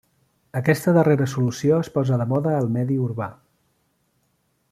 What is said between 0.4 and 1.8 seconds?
Aquesta darrera solució